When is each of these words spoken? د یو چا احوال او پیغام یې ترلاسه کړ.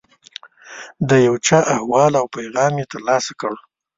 د 1.09 1.11
یو 1.27 1.35
چا 1.47 1.59
احوال 1.75 2.11
او 2.21 2.25
پیغام 2.37 2.73
یې 2.79 2.85
ترلاسه 2.91 3.31
کړ. 3.41 3.53